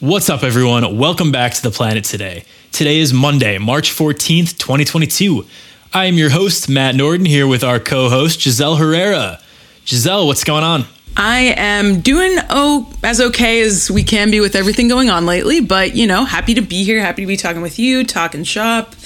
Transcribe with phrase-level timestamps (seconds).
[0.00, 0.98] What's up, everyone?
[0.98, 2.42] Welcome back to the planet today.
[2.72, 5.46] Today is Monday, March 14th, 2022.
[5.92, 9.40] I am your host, Matt Norden, here with our co host, Giselle Herrera.
[9.86, 10.86] Giselle, what's going on?
[11.16, 15.60] I am doing oh as okay as we can be with everything going on lately,
[15.60, 18.96] but you know, happy to be here, happy to be talking with you, talking shop,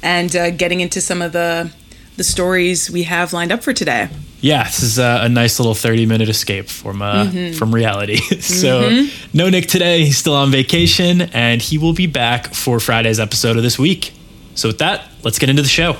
[0.00, 1.72] and uh, getting into some of the
[2.16, 4.08] the stories we have lined up for today.
[4.40, 7.56] Yeah, this is a, a nice little 30 minute escape from uh, mm-hmm.
[7.56, 8.16] from reality.
[8.40, 9.36] so, mm-hmm.
[9.36, 10.04] no Nick today.
[10.04, 14.12] He's still on vacation, and he will be back for Friday's episode of this week.
[14.54, 15.96] So, with that, let's get into the show.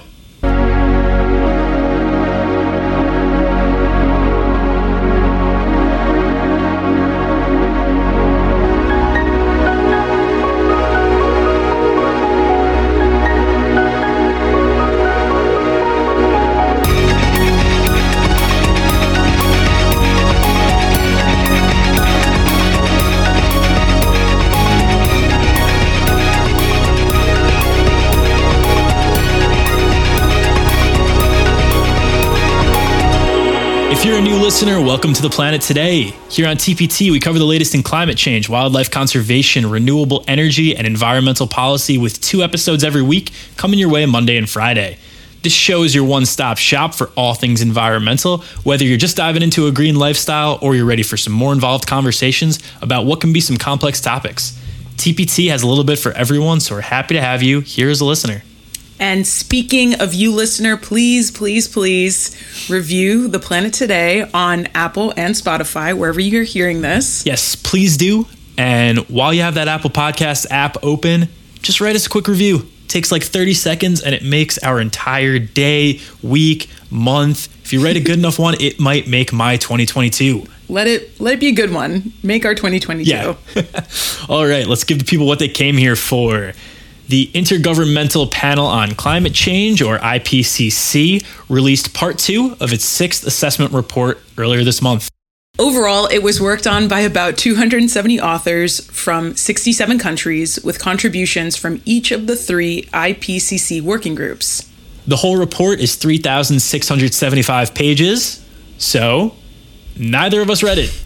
[34.06, 36.02] You're a new listener, welcome to the planet today.
[36.30, 40.86] Here on TPT, we cover the latest in climate change, wildlife conservation, renewable energy, and
[40.86, 44.98] environmental policy with two episodes every week coming your way Monday and Friday.
[45.42, 49.42] This show is your one stop shop for all things environmental, whether you're just diving
[49.42, 53.32] into a green lifestyle or you're ready for some more involved conversations about what can
[53.32, 54.56] be some complex topics.
[54.98, 58.00] TPT has a little bit for everyone, so we're happy to have you here as
[58.00, 58.44] a listener.
[58.98, 62.34] And speaking of you, listener, please, please, please
[62.70, 67.24] review The Planet Today on Apple and Spotify, wherever you're hearing this.
[67.26, 68.26] Yes, please do.
[68.56, 71.28] And while you have that Apple Podcast app open,
[71.60, 72.66] just write us a quick review.
[72.84, 77.48] It takes like 30 seconds and it makes our entire day, week, month.
[77.64, 80.44] If you write a good enough one, it might make my 2022.
[80.68, 82.12] Let it let it be a good one.
[82.24, 83.08] Make our 2022.
[83.08, 83.36] Yeah.
[84.28, 86.54] All right, let's give the people what they came here for.
[87.08, 93.72] The Intergovernmental Panel on Climate Change, or IPCC, released part two of its sixth assessment
[93.72, 95.08] report earlier this month.
[95.58, 101.80] Overall, it was worked on by about 270 authors from 67 countries with contributions from
[101.84, 104.68] each of the three IPCC working groups.
[105.06, 108.44] The whole report is 3,675 pages,
[108.78, 109.34] so
[109.96, 111.04] neither of us read it.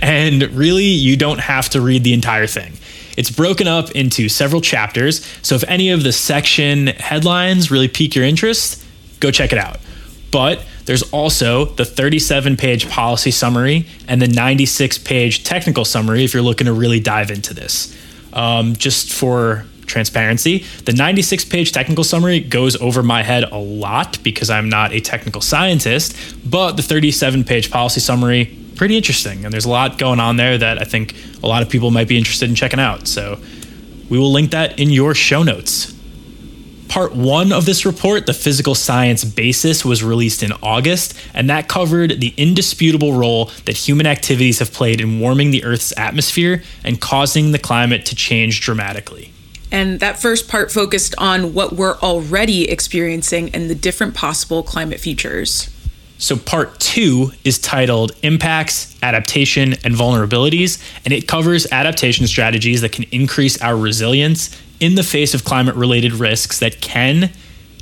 [0.02, 2.72] and really, you don't have to read the entire thing.
[3.18, 8.14] It's broken up into several chapters, so if any of the section headlines really pique
[8.14, 8.84] your interest,
[9.18, 9.78] go check it out.
[10.30, 16.32] But there's also the 37 page policy summary and the 96 page technical summary if
[16.32, 17.92] you're looking to really dive into this.
[18.32, 24.22] Um, just for transparency, the 96 page technical summary goes over my head a lot
[24.22, 26.14] because I'm not a technical scientist,
[26.48, 29.44] but the 37 page policy summary pretty interesting.
[29.44, 32.08] And there's a lot going on there that I think a lot of people might
[32.08, 33.06] be interested in checking out.
[33.06, 33.38] So
[34.08, 35.94] we will link that in your show notes.
[36.88, 41.68] Part one of this report, the physical science basis, was released in August, and that
[41.68, 46.98] covered the indisputable role that human activities have played in warming the Earth's atmosphere and
[46.98, 49.32] causing the climate to change dramatically.
[49.70, 54.98] And that first part focused on what we're already experiencing and the different possible climate
[54.98, 55.68] futures.
[56.20, 62.90] So, part two is titled Impacts, Adaptation, and Vulnerabilities, and it covers adaptation strategies that
[62.90, 67.30] can increase our resilience in the face of climate related risks that can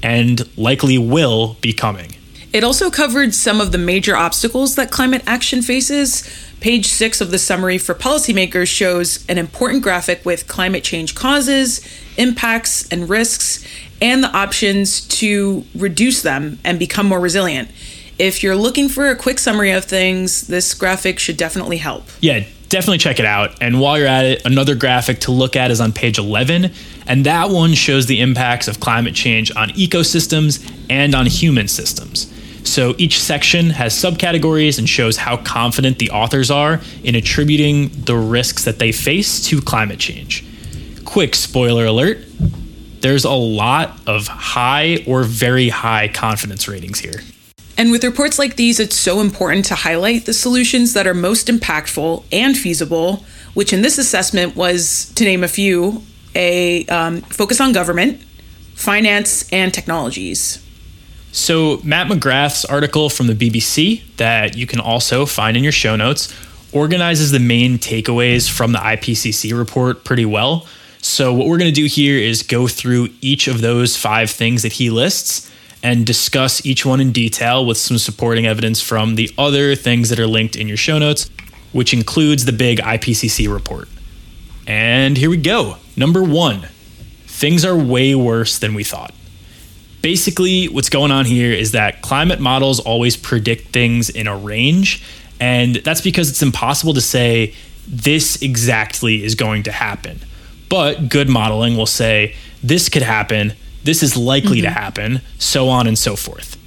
[0.02, 2.12] and likely will be coming.
[2.52, 6.22] It also covered some of the major obstacles that climate action faces.
[6.60, 11.80] Page six of the summary for policymakers shows an important graphic with climate change causes,
[12.18, 13.66] impacts, and risks,
[14.02, 17.70] and the options to reduce them and become more resilient
[18.18, 22.04] if you're looking for a quick summary of things, this graphic should definitely help.
[22.20, 23.60] Yeah, definitely check it out.
[23.60, 26.72] And while you're at it, another graphic to look at is on page 11.
[27.06, 32.32] And that one shows the impacts of climate change on ecosystems and on human systems.
[32.64, 38.16] So each section has subcategories and shows how confident the authors are in attributing the
[38.16, 40.44] risks that they face to climate change.
[41.04, 42.18] Quick spoiler alert
[43.00, 47.20] there's a lot of high or very high confidence ratings here.
[47.78, 51.48] And with reports like these, it's so important to highlight the solutions that are most
[51.48, 53.24] impactful and feasible,
[53.54, 56.02] which in this assessment was, to name a few,
[56.34, 58.22] a um, focus on government,
[58.74, 60.62] finance, and technologies.
[61.32, 65.94] So, Matt McGrath's article from the BBC, that you can also find in your show
[65.94, 66.34] notes,
[66.72, 70.66] organizes the main takeaways from the IPCC report pretty well.
[71.02, 74.62] So, what we're going to do here is go through each of those five things
[74.62, 75.52] that he lists
[75.86, 80.18] and discuss each one in detail with some supporting evidence from the other things that
[80.18, 81.30] are linked in your show notes,
[81.70, 83.88] which includes the big IPCC report.
[84.66, 85.76] And here we go.
[85.96, 86.62] Number one,
[87.26, 89.14] things are way worse than we thought.
[90.02, 95.04] Basically, what's going on here is that climate models always predict things in a range,
[95.38, 97.54] and that's because it's impossible to say
[97.86, 100.18] this exactly is going to happen.
[100.68, 103.52] But good modeling will say this could happen,
[103.86, 104.66] this is likely mm-hmm.
[104.66, 106.58] to happen, so on and so forth.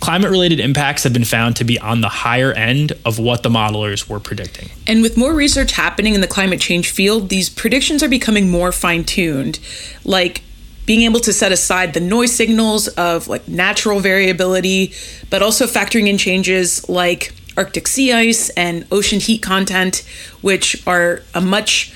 [0.00, 3.48] Climate related impacts have been found to be on the higher end of what the
[3.48, 4.68] modelers were predicting.
[4.86, 8.70] And with more research happening in the climate change field, these predictions are becoming more
[8.70, 9.58] fine tuned.
[10.04, 10.42] Like
[10.84, 14.92] being able to set aside the noise signals of like natural variability,
[15.30, 20.06] but also factoring in changes like Arctic sea ice and ocean heat content,
[20.42, 21.94] which are a much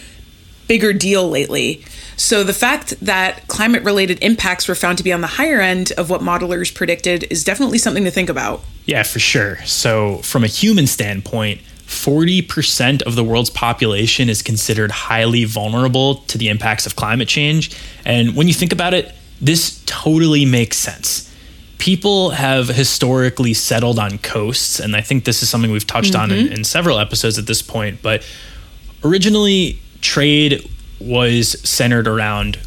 [0.67, 1.85] bigger deal lately.
[2.19, 5.93] So the fact that climate related impacts were found to be on the higher end
[5.93, 8.61] of what modelers predicted is definitely something to think about.
[8.87, 9.65] Yeah, for sure.
[9.65, 16.37] So, from a human standpoint, 40% of the world's population is considered highly vulnerable to
[16.39, 17.71] the impacts of climate change.
[18.05, 21.33] And when you think about it, this totally makes sense.
[21.79, 26.33] People have historically settled on coasts, and I think this is something we've touched mm-hmm.
[26.33, 28.03] on in, in several episodes at this point.
[28.03, 28.29] But
[29.05, 30.69] originally, trade
[31.01, 32.59] was centered around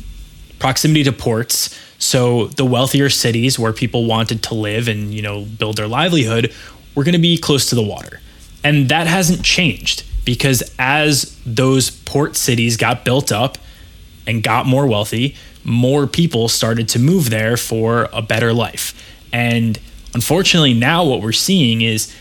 [0.59, 1.77] proximity to ports.
[1.99, 6.53] So the wealthier cities where people wanted to live and, you know, build their livelihood
[6.95, 8.19] were going to be close to the water.
[8.63, 13.57] And that hasn't changed because as those port cities got built up
[14.27, 18.93] and got more wealthy, more people started to move there for a better life.
[19.33, 19.79] And
[20.13, 22.15] unfortunately, now what we're seeing is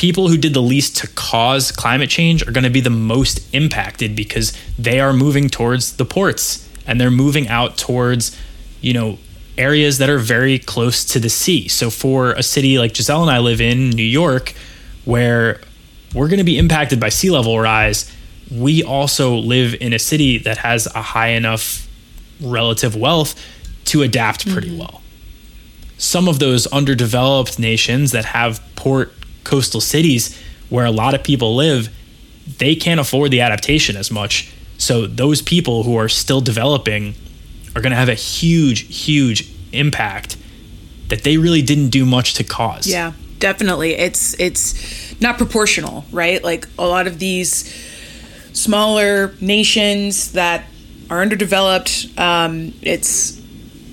[0.00, 3.54] people who did the least to cause climate change are going to be the most
[3.54, 8.34] impacted because they are moving towards the ports and they're moving out towards,
[8.80, 9.18] you know,
[9.58, 11.68] areas that are very close to the sea.
[11.68, 14.54] So for a city like Giselle and I live in, New York,
[15.04, 15.60] where
[16.14, 18.10] we're going to be impacted by sea level rise.
[18.50, 21.86] We also live in a city that has a high enough
[22.40, 23.38] relative wealth
[23.84, 24.78] to adapt pretty mm-hmm.
[24.78, 25.02] well.
[25.98, 29.12] Some of those underdeveloped nations that have port
[29.44, 30.38] coastal cities
[30.68, 31.88] where a lot of people live,
[32.58, 34.52] they can't afford the adaptation as much.
[34.78, 37.14] So those people who are still developing
[37.74, 40.36] are going to have a huge, huge impact
[41.08, 42.86] that they really didn't do much to cause.
[42.86, 43.94] Yeah, definitely.
[43.94, 46.42] It's it's not proportional, right?
[46.42, 47.72] Like a lot of these
[48.52, 50.64] smaller nations that
[51.10, 53.39] are underdeveloped, um, it's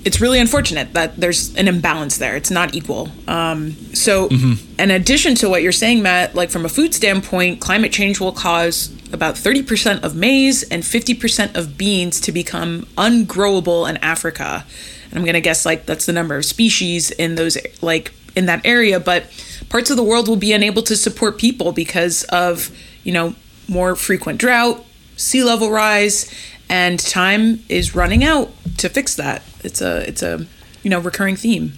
[0.08, 2.34] it's really unfortunate that there's an imbalance there.
[2.34, 3.10] It's not equal.
[3.26, 4.80] Um, so, mm-hmm.
[4.80, 8.32] in addition to what you're saying, Matt, like from a food standpoint, climate change will
[8.32, 14.64] cause about 30% of maize and 50% of beans to become ungrowable in Africa.
[15.10, 18.46] And I'm going to guess like that's the number of species in those like in
[18.46, 19.24] that area, but
[19.68, 23.34] parts of the world will be unable to support people because of, you know,
[23.68, 24.82] more frequent drought,
[25.18, 26.32] sea level rise,
[26.68, 29.42] and time is running out to fix that.
[29.64, 30.46] It's a it's a,
[30.82, 31.72] you know, recurring theme.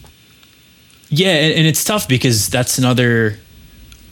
[1.09, 3.39] Yeah, and it's tough because that's another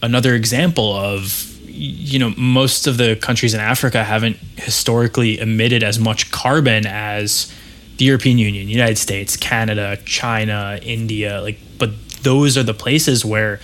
[0.03, 5.99] another example of you know most of the countries in Africa haven't historically emitted as
[5.99, 7.53] much carbon as
[7.99, 11.91] the European Union, United States, Canada, China, India, like but
[12.23, 13.61] those are the places where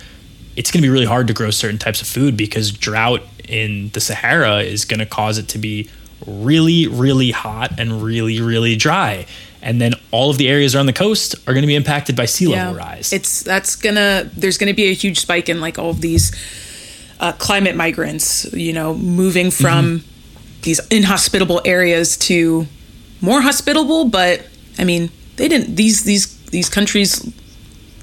[0.55, 3.89] it's going to be really hard to grow certain types of food because drought in
[3.89, 5.89] the Sahara is going to cause it to be
[6.25, 9.25] really, really hot and really, really dry.
[9.61, 12.25] And then all of the areas around the coast are going to be impacted by
[12.25, 13.11] sea level yeah, rise.
[13.11, 16.35] It's that's gonna there's going to be a huge spike in like all of these
[17.19, 18.45] uh, climate migrants.
[18.53, 20.61] You know, moving from mm-hmm.
[20.61, 22.67] these inhospitable areas to
[23.21, 24.05] more hospitable.
[24.05, 24.45] But
[24.77, 27.21] I mean, they didn't these these these countries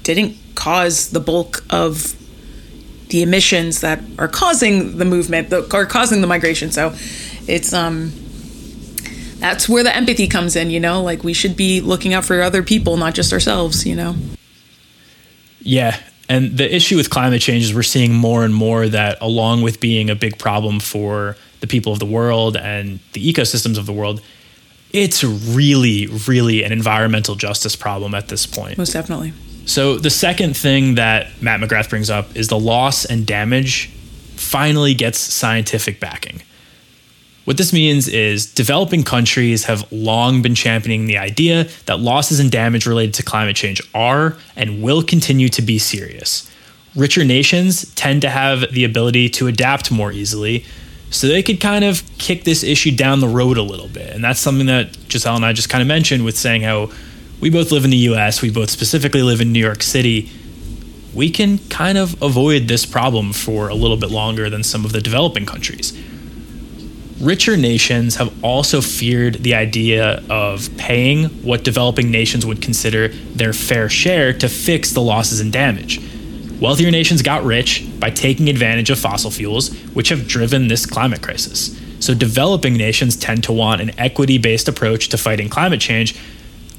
[0.03, 2.13] didn't cause the bulk of
[3.13, 6.71] the emissions that are causing the movement, the, are causing the migration.
[6.71, 6.95] So
[7.47, 8.11] it's um
[9.37, 12.41] that's where the empathy comes in, you know, like we should be looking out for
[12.41, 14.15] other people, not just ourselves, you know.
[15.59, 15.95] Yeah,
[16.27, 19.79] and the issue with climate change is we're seeing more and more that along with
[19.79, 23.93] being a big problem for the people of the world and the ecosystems of the
[23.93, 24.21] world,
[24.91, 28.79] it's really, really an environmental justice problem at this point.
[28.79, 29.33] Most definitely.
[29.65, 33.89] So, the second thing that Matt McGrath brings up is the loss and damage
[34.35, 36.41] finally gets scientific backing.
[37.45, 42.49] What this means is developing countries have long been championing the idea that losses and
[42.49, 46.49] damage related to climate change are and will continue to be serious.
[46.95, 50.63] Richer nations tend to have the ability to adapt more easily,
[51.09, 54.13] so they could kind of kick this issue down the road a little bit.
[54.13, 56.91] And that's something that Giselle and I just kind of mentioned with saying how
[57.43, 60.31] we both live in the US, we both specifically live in New York City.
[61.13, 64.93] We can kind of avoid this problem for a little bit longer than some of
[64.93, 65.91] the developing countries.
[67.19, 73.51] richer nations have also feared the idea of paying what developing nations would consider their
[73.51, 75.99] fair share to fix the losses and damage.
[76.61, 81.21] Wealthier nations got rich by taking advantage of fossil fuels, which have driven this climate
[81.21, 81.77] crisis.
[81.99, 86.15] So, developing nations tend to want an equity based approach to fighting climate change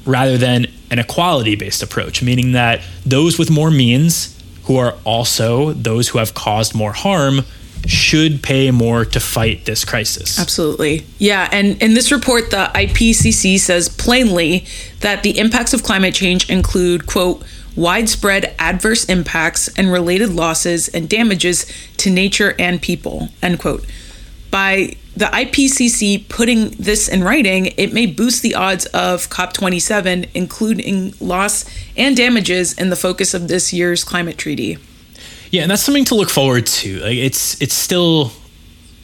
[0.05, 4.31] rather than an equality based approach, meaning that those with more means,
[4.65, 7.41] who are also those who have caused more harm,
[7.85, 10.39] should pay more to fight this crisis.
[10.39, 11.05] Absolutely.
[11.19, 11.47] Yeah.
[11.51, 14.65] And in this report, the IPCC says plainly
[15.01, 17.43] that the impacts of climate change include, quote,
[17.75, 21.65] widespread adverse impacts and related losses and damages
[21.97, 23.85] to nature and people, end quote.
[24.49, 31.13] By the IPCC putting this in writing, it may boost the odds of COP27, including
[31.19, 34.77] loss and damages in the focus of this year's climate treaty.
[35.51, 36.99] Yeah, and that's something to look forward to.
[36.99, 38.31] Like it's it's still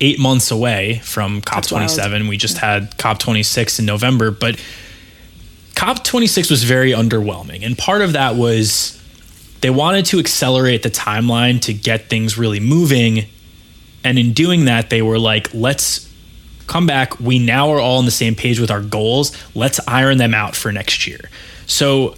[0.01, 2.27] eight months away from COP27.
[2.27, 4.61] We just had COP26 in November, but
[5.75, 9.01] COP26 was very underwhelming, and part of that was
[9.61, 13.27] they wanted to accelerate the timeline to get things really moving,
[14.03, 16.11] and in doing that, they were like, let's
[16.67, 17.19] come back.
[17.19, 19.35] We now are all on the same page with our goals.
[19.53, 21.19] Let's iron them out for next year.
[21.67, 22.15] So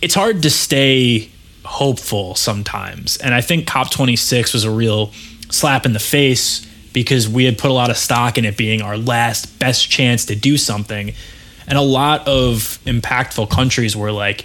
[0.00, 1.30] it's hard to stay
[1.64, 3.16] hopeful sometimes.
[3.18, 5.12] And I think COP26 was a real
[5.50, 8.82] slap in the face because we had put a lot of stock in it being
[8.82, 11.12] our last best chance to do something.
[11.66, 14.44] And a lot of impactful countries were like,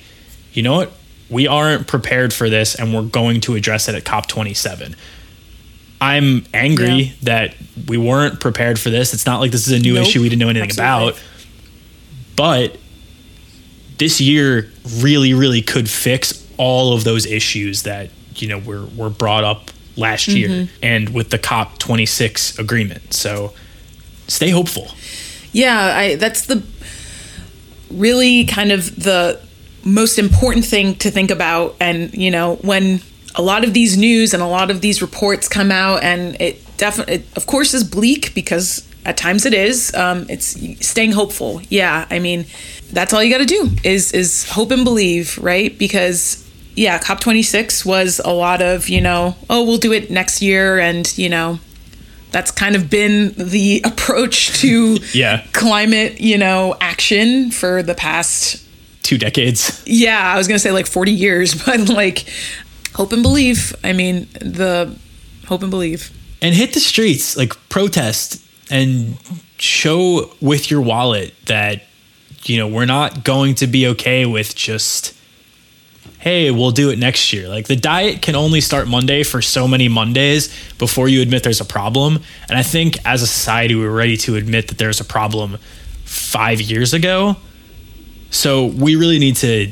[0.54, 0.92] you know what?
[1.30, 4.96] We aren't prepared for this and we're going to address it at COP27.
[6.02, 7.14] I'm angry yeah.
[7.24, 7.56] that
[7.88, 9.14] we weren't prepared for this.
[9.14, 10.08] It's not like this is a new nope.
[10.08, 11.10] issue we didn't know anything Absolutely.
[11.12, 11.22] about.
[12.36, 12.78] But
[13.98, 19.10] this year really, really could fix all of those issues that you know were were
[19.10, 20.38] brought up last mm-hmm.
[20.38, 23.14] year and with the COP 26 agreement.
[23.14, 23.54] So
[24.28, 24.88] stay hopeful.
[25.52, 26.64] Yeah, I that's the
[27.90, 29.40] really kind of the
[29.84, 33.00] most important thing to think about and you know when
[33.38, 36.62] a lot of these news and a lot of these reports come out and it
[36.78, 42.08] definitely of course is bleak because at times it is um, it's staying hopeful yeah
[42.10, 42.46] i mean
[42.92, 47.86] that's all you got to do is is hope and believe right because yeah, COP26
[47.86, 50.78] was a lot of, you know, oh, we'll do it next year.
[50.78, 51.60] And, you know,
[52.32, 55.46] that's kind of been the approach to yeah.
[55.54, 58.62] climate, you know, action for the past
[59.04, 59.82] two decades.
[59.86, 62.26] Yeah, I was going to say like 40 years, but like
[62.96, 63.76] hope and believe.
[63.84, 64.98] I mean, the
[65.48, 66.12] hope and believe.
[66.42, 69.18] And hit the streets, like protest and
[69.58, 71.84] show with your wallet that,
[72.44, 75.14] you know, we're not going to be okay with just
[76.20, 77.48] hey, we'll do it next year.
[77.48, 80.48] Like the diet can only start Monday for so many Mondays
[80.80, 82.20] before you admit there's a problem.
[82.50, 85.60] And I think as a society, we were ready to admit that there's a problem
[86.04, 87.36] five years ago.
[88.32, 89.72] So we really need to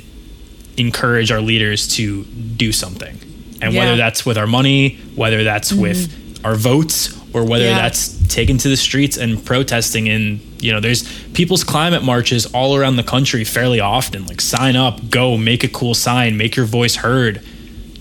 [0.78, 3.18] encourage our leaders to do something.
[3.62, 3.80] And yeah.
[3.80, 5.82] whether that's with our money, whether that's mm-hmm.
[5.82, 7.78] with our votes, or whether yeah.
[7.78, 12.76] that's taken to the streets and protesting in you know there's people's climate marches all
[12.76, 16.66] around the country fairly often like sign up go make a cool sign make your
[16.66, 17.44] voice heard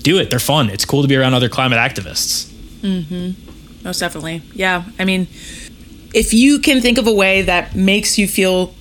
[0.02, 2.50] do it they're fun it's cool to be around other climate activists
[2.80, 3.32] mm-hmm
[3.84, 5.26] most definitely yeah i mean
[6.14, 8.74] if you can think of a way that makes you feel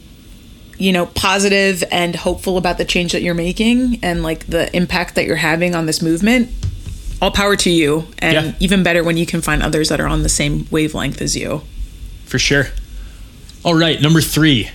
[0.82, 5.16] you know positive and hopeful about the change that you're making and like the impact
[5.16, 6.50] that you're having on this movement
[7.22, 8.54] all power to you and yeah.
[8.60, 11.62] even better when you can find others that are on the same wavelength as you.
[12.26, 12.66] For sure.
[13.64, 14.72] All right number three.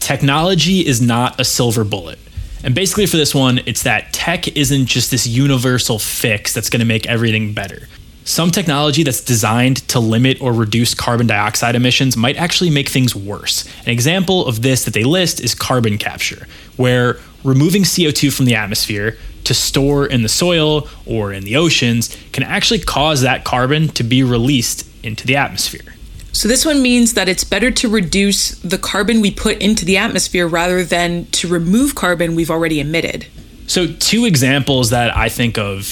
[0.00, 2.18] Technology is not a silver bullet.
[2.64, 6.80] And basically for this one it's that tech isn't just this universal fix that's going
[6.80, 7.86] to make everything better
[8.30, 13.14] some technology that's designed to limit or reduce carbon dioxide emissions might actually make things
[13.14, 13.68] worse.
[13.84, 16.46] An example of this that they list is carbon capture,
[16.76, 22.16] where removing CO2 from the atmosphere to store in the soil or in the oceans
[22.32, 25.94] can actually cause that carbon to be released into the atmosphere.
[26.32, 29.96] So, this one means that it's better to reduce the carbon we put into the
[29.96, 33.26] atmosphere rather than to remove carbon we've already emitted.
[33.66, 35.86] So, two examples that I think of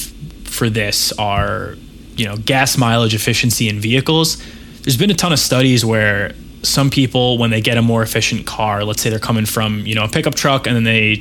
[0.45, 1.75] for this are,
[2.19, 4.43] you know, gas mileage efficiency in vehicles.
[4.83, 8.47] There's been a ton of studies where some people, when they get a more efficient
[8.47, 11.17] car, let's say they're coming from, you know, a pickup truck and then they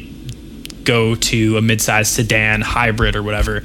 [0.83, 3.63] go to a midsize sedan, hybrid, or whatever,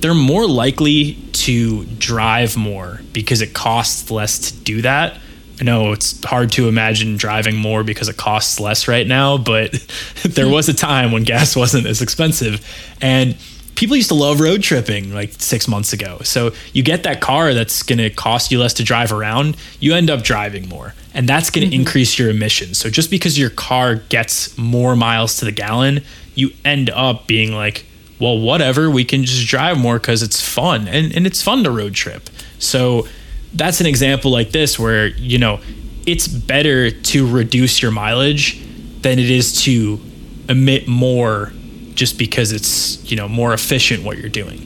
[0.00, 5.18] they're more likely to drive more because it costs less to do that.
[5.60, 9.72] I know it's hard to imagine driving more because it costs less right now, but
[10.24, 12.66] there was a time when gas wasn't as expensive.
[13.00, 13.36] And
[13.76, 16.18] people used to love road tripping like six months ago.
[16.24, 19.94] So you get that car that's going to cost you less to drive around, you
[19.94, 21.82] end up driving more, and that's going to mm-hmm.
[21.82, 22.78] increase your emissions.
[22.78, 26.02] So just because your car gets more miles to the gallon,
[26.34, 27.86] you end up being like,
[28.18, 31.70] well, whatever, we can just drive more because it's fun and, and it's fun to
[31.70, 32.30] road trip.
[32.58, 33.06] So
[33.52, 35.60] that's an example like this where, you know,
[36.06, 38.62] it's better to reduce your mileage
[39.02, 40.00] than it is to
[40.48, 41.52] emit more
[41.96, 44.60] just because it's you know more efficient what you're doing.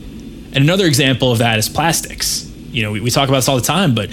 [0.52, 2.50] And another example of that is plastics.
[2.70, 4.10] You know, we, we talk about this all the time, but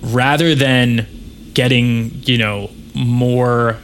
[0.00, 1.06] rather than
[1.52, 3.78] getting you know more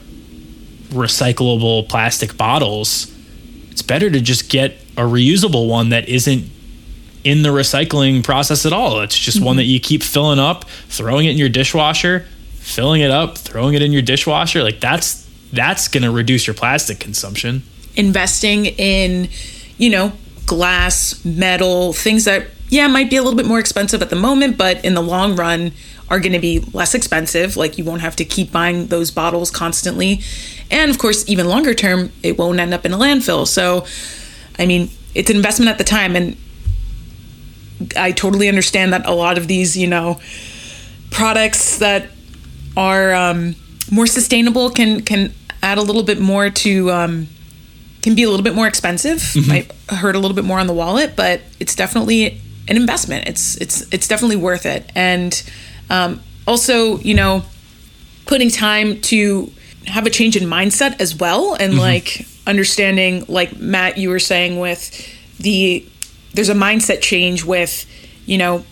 [0.88, 3.14] recyclable plastic bottles,
[3.70, 6.48] it's better to just get a reusable one that isn't
[7.22, 9.00] in the recycling process at all.
[9.00, 9.46] It's just mm-hmm.
[9.46, 13.74] one that you keep filling up, throwing it in your dishwasher, filling it up, throwing
[13.74, 14.62] it in your dishwasher.
[14.62, 17.64] Like that's that's going to reduce your plastic consumption
[18.00, 19.28] investing in,
[19.78, 20.12] you know,
[20.47, 24.59] glass, metal, things that, yeah, might be a little bit more expensive at the moment,
[24.59, 25.73] but in the long run
[26.09, 27.57] are going to be less expensive.
[27.57, 30.21] Like you won't have to keep buying those bottles constantly.
[30.71, 33.47] And of course, even longer term, it won't end up in a landfill.
[33.47, 33.87] So,
[34.59, 36.16] I mean, it's an investment at the time.
[36.16, 36.37] And
[37.97, 40.21] I totally understand that a lot of these, you know,
[41.11, 42.09] products that
[42.76, 43.57] are um,
[43.90, 47.28] more sustainable can can add a little bit more to um,
[48.02, 49.49] can be a little bit more expensive, mm-hmm.
[49.49, 53.28] might hurt a little bit more on the wallet, but it's definitely an investment.
[53.28, 54.90] It's it's it's definitely worth it.
[54.95, 55.42] And
[55.90, 57.42] um, also, you know,
[58.26, 59.52] putting time to
[59.87, 61.80] have a change in mindset as well, and mm-hmm.
[61.80, 64.90] like understanding, like Matt, you were saying with
[65.38, 65.87] the
[66.35, 67.87] there's a mindset change with
[68.26, 68.64] you know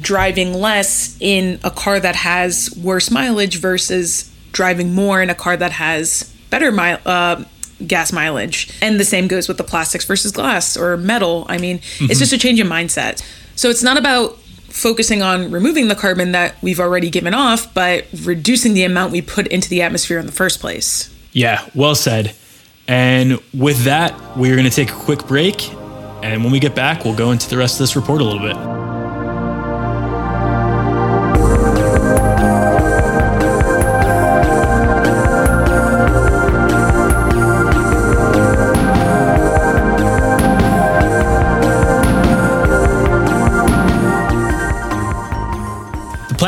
[0.00, 5.56] driving less in a car that has worse mileage versus driving more in a car
[5.56, 7.42] that has better mile uh,
[7.86, 8.70] gas mileage.
[8.80, 11.46] And the same goes with the plastics versus glass or metal.
[11.48, 12.06] I mean, mm-hmm.
[12.10, 13.22] it's just a change in mindset.
[13.56, 14.38] So it's not about
[14.72, 19.20] focusing on removing the carbon that we've already given off, but reducing the amount we
[19.20, 21.14] put into the atmosphere in the first place.
[21.32, 22.34] Yeah, well said.
[22.88, 25.72] And with that, we're going to take a quick break.
[26.22, 28.40] And when we get back, we'll go into the rest of this report a little
[28.40, 28.91] bit.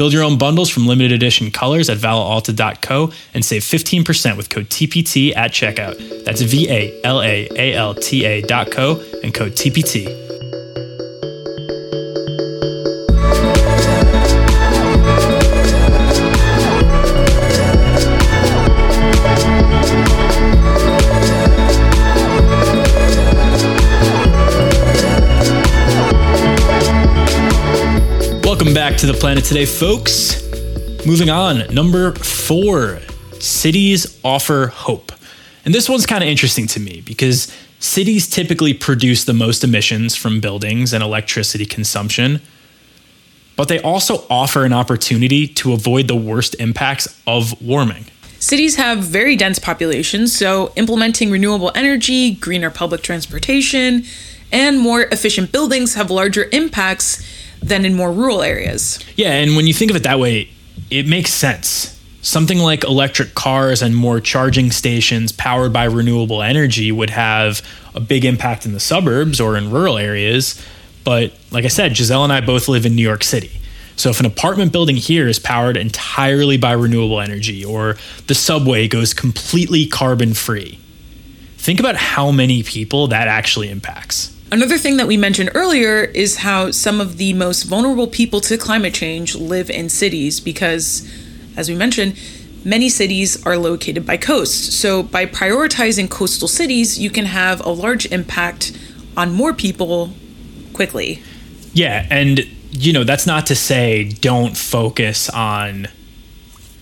[0.00, 4.70] Build your own bundles from limited edition colors at valalta.co and save 15% with code
[4.70, 6.24] TPT at checkout.
[6.24, 10.39] That's V A L A A L T A.co and code TPT.
[28.70, 30.48] Welcome back to the planet today, folks.
[31.04, 33.00] Moving on, number four
[33.40, 35.10] cities offer hope.
[35.64, 40.14] And this one's kind of interesting to me because cities typically produce the most emissions
[40.14, 42.42] from buildings and electricity consumption,
[43.56, 48.04] but they also offer an opportunity to avoid the worst impacts of warming.
[48.38, 54.04] Cities have very dense populations, so implementing renewable energy, greener public transportation,
[54.52, 58.98] and more efficient buildings have larger impacts than in more rural areas.
[59.16, 60.48] Yeah, and when you think of it that way,
[60.90, 61.98] it makes sense.
[62.22, 67.62] Something like electric cars and more charging stations powered by renewable energy would have
[67.94, 70.64] a big impact in the suburbs or in rural areas.
[71.04, 73.52] But like I said, Giselle and I both live in New York City.
[73.96, 77.96] So if an apartment building here is powered entirely by renewable energy or
[78.26, 80.78] the subway goes completely carbon free,
[81.56, 84.34] think about how many people that actually impacts.
[84.52, 88.58] Another thing that we mentioned earlier is how some of the most vulnerable people to
[88.58, 91.08] climate change live in cities because,
[91.56, 92.18] as we mentioned,
[92.64, 94.72] many cities are located by coast.
[94.72, 98.76] So, by prioritizing coastal cities, you can have a large impact
[99.16, 100.14] on more people
[100.72, 101.22] quickly.
[101.72, 102.40] Yeah, and
[102.72, 105.86] you know, that's not to say don't focus on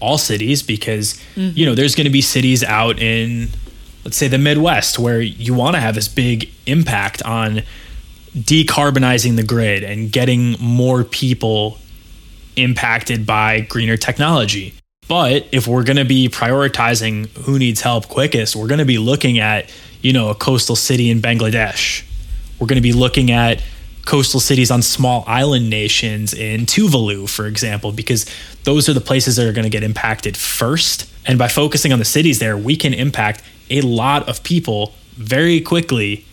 [0.01, 1.57] all cities because mm-hmm.
[1.57, 3.49] you know, there's going to be cities out in
[4.09, 7.61] let's say the Midwest, where you want to have this big impact on
[8.35, 11.77] decarbonizing the grid and getting more people
[12.57, 14.73] impacted by greener technology.
[15.09, 18.97] But if we're going to be prioritizing who needs help quickest, we're going to be
[18.97, 22.03] looking at, you know, a coastal city in Bangladesh.
[22.59, 23.63] We're going to be looking at
[24.07, 28.25] coastal cities on small island nations in Tuvalu, for example, because
[28.65, 31.13] those are the places that are going to get impacted first.
[31.27, 35.61] And by focusing on the cities there, we can impact a lot of people very
[35.61, 36.25] quickly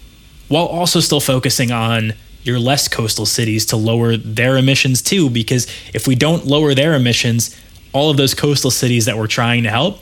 [0.48, 5.30] while also still focusing on your less coastal cities to lower their emissions too.
[5.30, 7.60] Because if we don't lower their emissions,
[7.92, 10.00] all of those coastal cities that we're trying to help,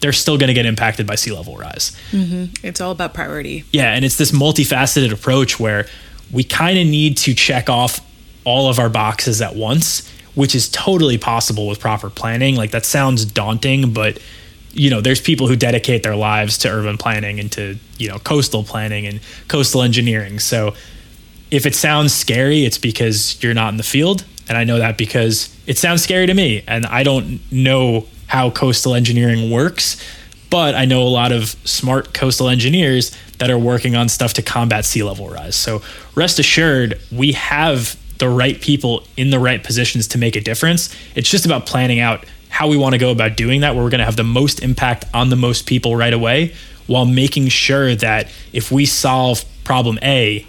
[0.00, 1.96] they're still going to get impacted by sea level rise.
[2.10, 2.66] Mm-hmm.
[2.66, 3.64] It's all about priority.
[3.72, 3.92] Yeah.
[3.92, 5.86] And it's this multifaceted approach where
[6.32, 8.00] we kind of need to check off
[8.44, 12.56] all of our boxes at once, which is totally possible with proper planning.
[12.56, 14.18] Like that sounds daunting, but
[14.76, 18.18] you know, there's people who dedicate their lives to urban planning and to, you know,
[18.18, 20.38] coastal planning and coastal engineering.
[20.38, 20.74] So
[21.50, 24.24] if it sounds scary, it's because you're not in the field.
[24.48, 26.62] And I know that because it sounds scary to me.
[26.68, 30.02] And I don't know how coastal engineering works,
[30.50, 34.42] but I know a lot of smart coastal engineers that are working on stuff to
[34.42, 35.56] combat sea level rise.
[35.56, 35.82] So
[36.14, 40.94] rest assured, we have the right people in the right positions to make a difference.
[41.14, 43.90] It's just about planning out how we want to go about doing that, where we're
[43.90, 46.54] going to have the most impact on the most people right away,
[46.86, 50.46] while making sure that if we solve problem A,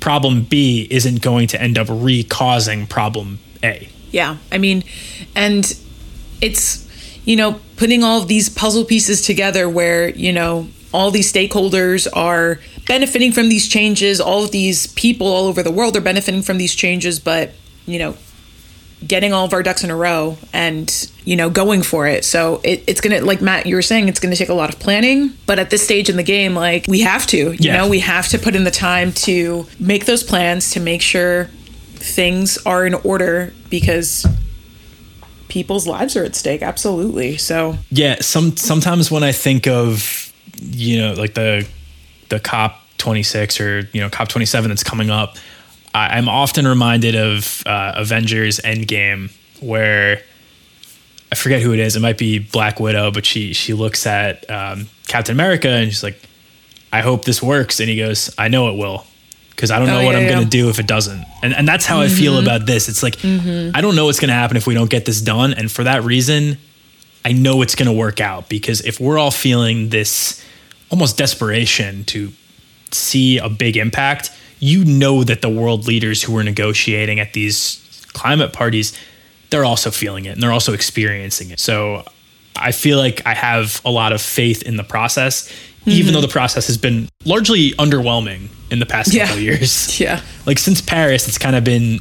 [0.00, 3.88] problem B isn't going to end up re causing problem A.
[4.10, 4.36] Yeah.
[4.50, 4.84] I mean,
[5.34, 5.64] and
[6.40, 6.88] it's,
[7.24, 12.06] you know, putting all of these puzzle pieces together where, you know, all these stakeholders
[12.14, 16.42] are benefiting from these changes, all of these people all over the world are benefiting
[16.42, 17.52] from these changes, but,
[17.86, 18.16] you know,
[19.06, 22.60] getting all of our ducks in a row and you know going for it so
[22.62, 25.32] it, it's gonna like matt you were saying it's gonna take a lot of planning
[25.46, 27.76] but at this stage in the game like we have to you yeah.
[27.76, 31.46] know we have to put in the time to make those plans to make sure
[31.94, 34.26] things are in order because
[35.48, 40.98] people's lives are at stake absolutely so yeah some sometimes when i think of you
[40.98, 41.66] know like the
[42.28, 45.36] the cop 26 or you know cop 27 that's coming up
[45.94, 50.22] I'm often reminded of uh, Avengers Endgame, where
[51.30, 51.96] I forget who it is.
[51.96, 56.02] It might be Black Widow, but she she looks at um, Captain America and she's
[56.02, 56.20] like,
[56.92, 59.06] "I hope this works," and he goes, "I know it will."
[59.50, 60.34] Because I don't know oh, what yeah, I'm yeah.
[60.34, 62.14] gonna do if it doesn't, and and that's how mm-hmm.
[62.14, 62.42] I feel mm-hmm.
[62.42, 62.88] about this.
[62.88, 63.74] It's like mm-hmm.
[63.74, 66.04] I don't know what's gonna happen if we don't get this done, and for that
[66.04, 66.58] reason,
[67.24, 68.48] I know it's gonna work out.
[68.48, 70.44] Because if we're all feeling this
[70.90, 72.32] almost desperation to
[72.90, 74.30] see a big impact,
[74.62, 78.96] you know that the world leaders who are negotiating at these climate parties,
[79.50, 81.58] they're also feeling it and they're also experiencing it.
[81.58, 82.04] So
[82.54, 85.90] I feel like I have a lot of faith in the process, mm-hmm.
[85.90, 89.26] even though the process has been largely underwhelming in the past yeah.
[89.26, 90.00] couple years.
[90.00, 90.22] Yeah.
[90.46, 91.98] Like since Paris, it's kind of been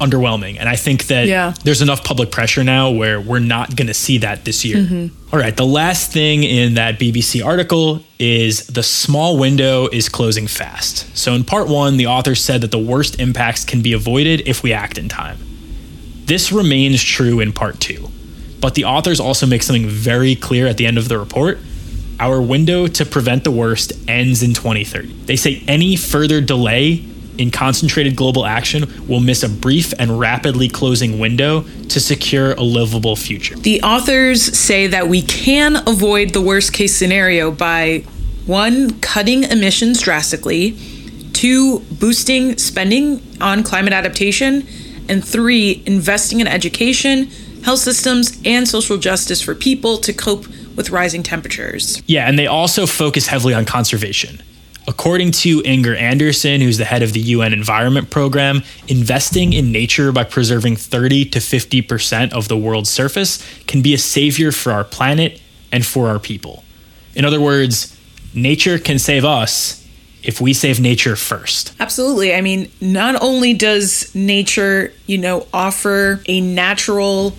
[0.00, 0.58] underwhelming.
[0.58, 1.54] And I think that yeah.
[1.64, 4.78] there's enough public pressure now where we're not going to see that this year.
[4.78, 5.34] Mm-hmm.
[5.34, 5.56] All right.
[5.56, 11.16] The last thing in that BBC article is the small window is closing fast.
[11.16, 14.62] So in part one, the author said that the worst impacts can be avoided if
[14.62, 15.38] we act in time.
[16.26, 18.08] This remains true in part two.
[18.60, 21.58] But the authors also make something very clear at the end of the report.
[22.18, 25.24] Our window to prevent the worst ends in 2030.
[25.24, 27.04] They say any further delay
[27.38, 32.62] in concentrated global action will miss a brief and rapidly closing window to secure a
[32.62, 33.56] livable future.
[33.56, 38.04] The authors say that we can avoid the worst case scenario by
[38.46, 40.78] one, cutting emissions drastically,
[41.32, 44.66] two, boosting spending on climate adaptation,
[45.08, 47.26] and three, investing in education,
[47.64, 50.46] health systems, and social justice for people to cope
[50.76, 52.02] with rising temperatures.
[52.06, 54.40] Yeah, and they also focus heavily on conservation.
[54.98, 60.10] According to Inger Andersen, who's the head of the UN Environment Program, investing in nature
[60.10, 64.84] by preserving 30 to 50% of the world's surface can be a savior for our
[64.84, 65.38] planet
[65.70, 66.64] and for our people.
[67.14, 67.94] In other words,
[68.32, 69.86] nature can save us
[70.22, 71.74] if we save nature first.
[71.78, 72.34] Absolutely.
[72.34, 77.34] I mean, not only does nature, you know, offer a natural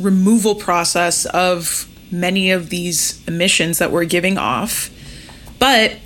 [0.00, 4.90] removal process of many of these emissions that we're giving off,
[5.60, 5.96] but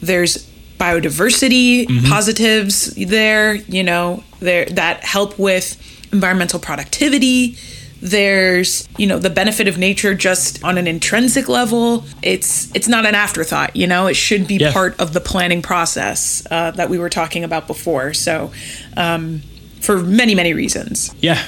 [0.00, 2.06] there's biodiversity mm-hmm.
[2.06, 5.76] positives there, you know, there that help with
[6.12, 7.56] environmental productivity.
[8.00, 12.04] There's, you know, the benefit of nature just on an intrinsic level.
[12.22, 14.06] It's it's not an afterthought, you know.
[14.06, 14.72] It should be yeah.
[14.72, 18.14] part of the planning process uh, that we were talking about before.
[18.14, 18.52] So,
[18.96, 19.42] um,
[19.80, 21.12] for many many reasons.
[21.20, 21.44] Yeah,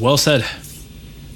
[0.00, 0.44] well said.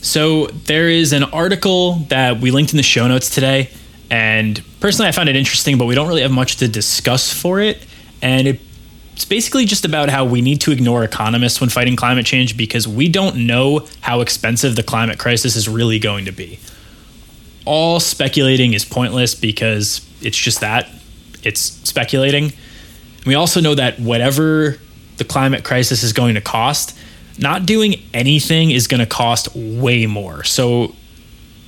[0.01, 3.71] So there is an article that we linked in the show notes today
[4.11, 7.61] and personally, I found it interesting, but we don't really have much to discuss for
[7.61, 7.85] it.
[8.23, 8.61] And it
[9.15, 12.87] It's basically just about how we need to ignore economists when fighting climate change because
[12.87, 16.61] we don't know how expensive the climate crisis is really going to be.
[17.65, 20.89] All speculating is pointless because it's just that
[21.43, 22.53] it's speculating.
[23.27, 24.79] We also know that whatever
[25.17, 26.97] the climate crisis is going to cost,
[27.39, 30.45] not doing anything is going to cost way more.
[30.45, 30.95] So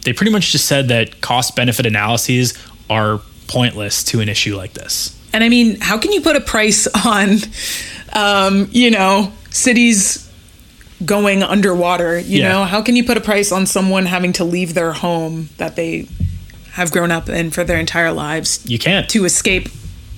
[0.05, 2.55] they pretty much just said that cost benefit analyses
[2.91, 5.17] are pointless to an issue like this.
[5.33, 7.37] And I mean, how can you put a price on,
[8.13, 10.29] um, you know, cities
[11.05, 12.19] going underwater?
[12.19, 12.49] You Yeah.
[12.53, 15.77] know, how can you put a price on someone having to leave their home that
[15.77, 16.07] they
[16.73, 19.09] have grown up in for their entire lives You can't.
[19.11, 19.69] to escape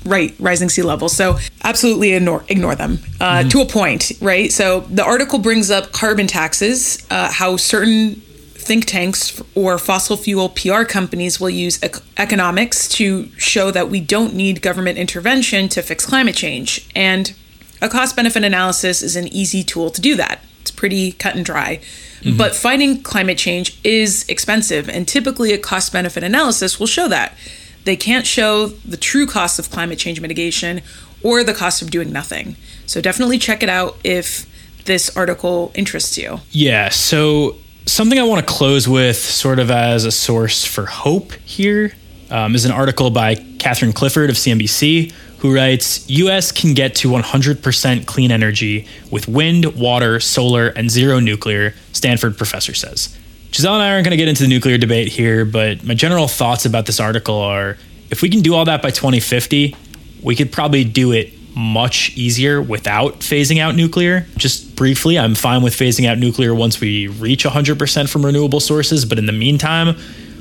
[0.04, 4.80] right rising sea levels so absolutely ignore ignore them uh, to a point right so
[4.90, 8.20] the article brings up carbon taxes uh, how certain
[8.62, 14.00] think tanks or fossil fuel pr companies will use ec- economics to show that we
[14.00, 16.88] don't need government intervention to fix climate change.
[16.94, 17.34] And
[17.80, 20.40] a cost benefit analysis is an easy tool to do that.
[20.60, 21.80] It's pretty cut and dry.
[22.20, 22.36] Mm-hmm.
[22.36, 27.36] But fighting climate change is expensive and typically a cost benefit analysis will show that.
[27.84, 30.82] They can't show the true cost of climate change mitigation
[31.22, 32.56] or the cost of doing nothing.
[32.86, 34.46] So definitely check it out if
[34.84, 36.40] this article interests you.
[36.50, 41.32] Yeah, so something I want to close with, sort of as a source for hope
[41.44, 41.92] here,
[42.30, 47.08] um, is an article by Catherine Clifford of CNBC, who writes US can get to
[47.08, 53.18] 100% clean energy with wind, water, solar, and zero nuclear, Stanford professor says.
[53.52, 56.26] Giselle and I aren't going to get into the nuclear debate here, but my general
[56.26, 57.76] thoughts about this article are
[58.10, 59.76] if we can do all that by 2050,
[60.22, 64.26] we could probably do it much easier without phasing out nuclear.
[64.36, 69.04] Just briefly, I'm fine with phasing out nuclear once we reach 100% from renewable sources,
[69.04, 69.96] but in the meantime,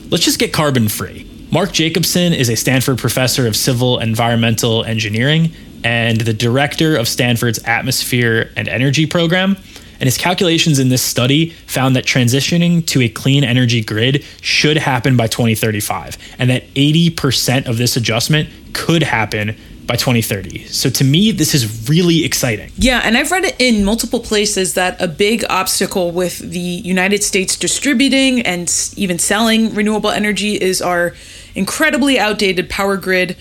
[0.10, 1.28] let's just get carbon free.
[1.52, 5.52] Mark Jacobson is a Stanford professor of civil environmental engineering
[5.84, 9.58] and the director of Stanford's Atmosphere and Energy program.
[10.00, 14.78] And his calculations in this study found that transitioning to a clean energy grid should
[14.78, 20.66] happen by 2035, and that 80% of this adjustment could happen by 2030.
[20.68, 22.72] So to me, this is really exciting.
[22.78, 27.24] Yeah, and I've read it in multiple places that a big obstacle with the United
[27.24, 31.14] States distributing and even selling renewable energy is our
[31.56, 33.36] incredibly outdated power grid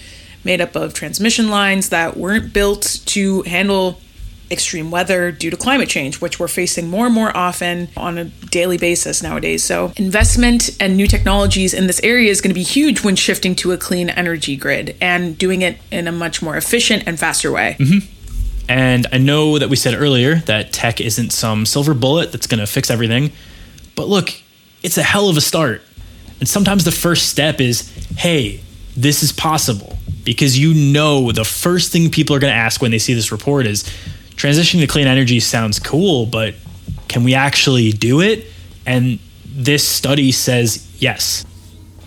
[0.45, 4.01] made up of transmission lines that weren't built to handle
[4.51, 8.25] extreme weather due to climate change, which we're facing more and more often on a
[8.25, 9.63] daily basis nowadays.
[9.63, 13.55] So, investment and new technologies in this area is going to be huge when shifting
[13.57, 17.53] to a clean energy grid and doing it in a much more efficient and faster
[17.53, 17.77] way.
[17.79, 18.07] Mm-hmm.
[18.69, 22.61] And I know that we said earlier that tech isn't some silver bullet that's going
[22.61, 23.33] to fix everything.
[23.97, 24.31] But look,
[24.83, 25.83] it's a hell of a start.
[26.39, 28.61] And sometimes the first step is hey,
[28.97, 29.97] this is possible.
[30.23, 33.33] Because you know the first thing people are going to ask when they see this
[33.33, 33.85] report is
[34.37, 36.55] transitioning to clean energy sounds cool, but
[37.09, 38.47] can we actually do it?
[38.87, 41.45] And this study says yes.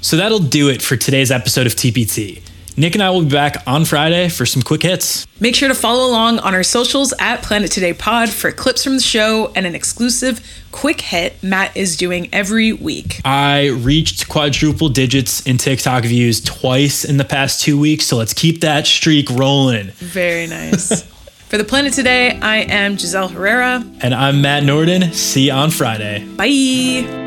[0.02, 2.42] So that'll do it for today's episode of TPT.
[2.76, 5.28] Nick and I will be back on Friday for some quick hits.
[5.40, 8.96] Make sure to follow along on our socials at Planet Today Pod for clips from
[8.96, 13.22] the show and an exclusive quick hit Matt is doing every week.
[13.24, 18.34] I reached quadruple digits in TikTok views twice in the past two weeks, so let's
[18.34, 19.92] keep that streak rolling.
[19.92, 21.08] Very nice.
[21.54, 23.86] for the Planet Today, I am Giselle Herrera.
[24.02, 25.14] And I'm Matt Norden.
[25.14, 26.26] See you on Friday.
[26.36, 27.23] Bye.